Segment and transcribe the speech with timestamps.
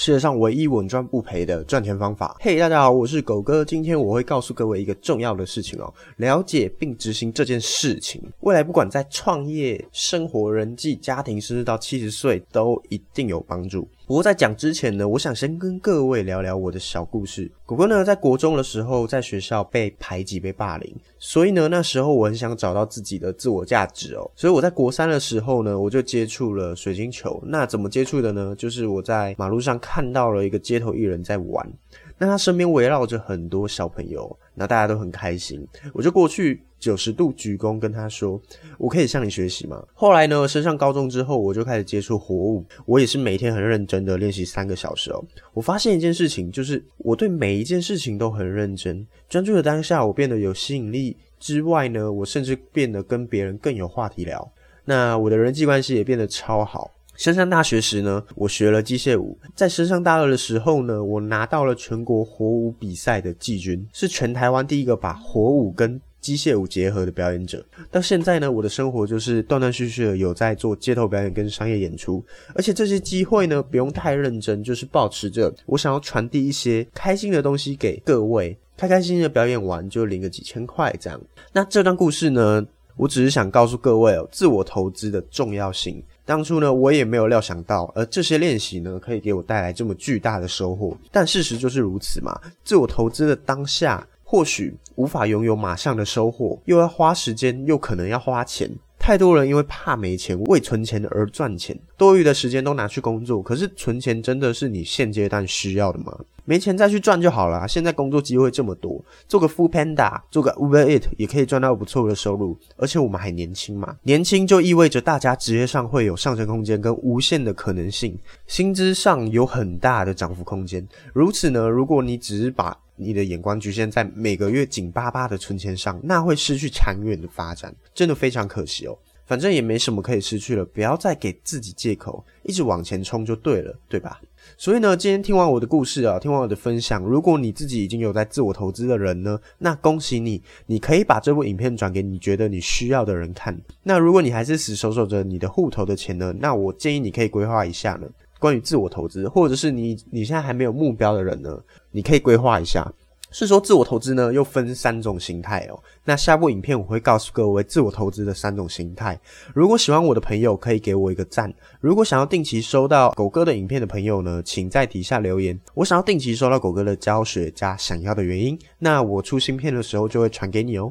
[0.00, 2.36] 世界上唯一稳赚不赔的赚钱方法。
[2.38, 3.64] 嘿、大家好，我是狗哥。
[3.64, 13.88] 今天我会告诉各位一个重要的事情哦，了解并执行这件事情，未来不管在创业、生活、人际、家庭，甚至到七十岁，都一定有帮助。
[14.08, 17.52] 不过在讲之前呢，我想先跟各位聊聊我的小故事。
[17.66, 24.30] 果果呢，在国中的时候，在学校被排挤、被霸凌，所以呢，那时候我很想找到自己的自我价值哦。
[24.34, 27.38] 所以我在国三的时候呢，我就接触了水晶球。
[27.44, 28.54] 那怎么接触的呢？
[28.56, 31.70] 就是我在马路上看到了一个街头艺人在玩。
[32.18, 38.40] 那他身边围绕着很多小朋友，那大家都很开心，我就过去九十度鞠躬跟他说
[38.76, 45.24] ：“我可以向你学习吗？”后来呢，升上高中之后，我就开始接触活物，我也是每天很认真的练习三个小时哦。
[45.52, 54.52] 我发现一件事情，就是我对每一件事情都很认真，专注的当下，我变得有吸引力之外呢，我甚至变得跟别人更有话题聊。
[54.84, 56.90] 那我的人际关系也变得超好。
[57.18, 59.36] 升上大学时呢，我学了机械舞。
[59.56, 67.66] 在升上大二的时候呢，我拿到了全国火舞比赛的季军，是全台湾第一个把火舞跟机械舞结合的表演者。
[67.90, 81.20] 到现在呢，我的生活就是断断续续的有在做街头表演跟商业演出，而且这些机会呢，不用太认真，就是保持着我想要传递一些开心的东西给各位，开开心心的表演完就领个几千块这样。
[81.52, 82.64] 那这段故事呢，
[82.98, 86.02] 我只是想告诉各位哦，自我投资的重要性。
[86.26, 90.94] 当初呢，我也没有料想到，而这些练习呢，可以给我带来这么巨大的收获。
[91.10, 92.38] 但事实就是如此嘛。
[92.64, 98.70] 自我投资的当下，或许无法拥有马上的收获，又要花时间，又可能要花钱。
[99.08, 103.42] 太多人因为怕没钱，为存钱而赚钱，多余的时间都拿去工作。
[103.42, 106.14] 可是存钱真的是你现阶段需要的吗？
[106.44, 107.66] 没钱再去赚就好了。
[107.66, 112.58] 现在工作机会这么多，做个 Full Panda，做个 Uber It 也可以赚到不错的收入。
[112.76, 118.14] 而且我们还年轻嘛，年轻就意味着大家职业上会有上升空间跟无限的可能性，
[118.46, 120.86] 薪资上有很大的涨幅空间。
[121.14, 128.98] 如此呢，如果你只是把你的眼光局限在每个月紧巴巴的存钱上，那会失去长远的发展，真的非常可惜哦。
[129.26, 134.18] 反正也没什么可以失去了，不要再给自己借口，一直往前冲就对了，对吧？
[134.56, 143.54] 所以呢，今天听完我的故事啊，听完我的分享，如果你自己已经有在自我投资的人呢，那恭喜你，你可以把这部影片转给你觉得你需要的人看。
[143.82, 148.08] 那如果你还是死守守着你的户头的钱呢，那我建议你可以规划一下呢。
[148.40, 152.92] 关于自我投资，或者是你你现在还没有目标的人呢，你可以规划一下。
[153.30, 155.78] 是说自我投资呢，又分三种形态哦。
[156.06, 159.20] 那下部影片我会告诉各位自我投资的三种形态。
[159.54, 161.52] 如果喜欢我的朋友，可以给我一个赞。
[161.78, 165.60] 如果想要定期收到狗哥的影片的朋友呢，请在底下留言。
[165.74, 170.90] 我想要定期收到狗哥的教学加想要的原因，那我出新片的时候就会传给你哦。